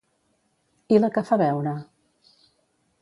[0.97, 1.75] I la que fa beure?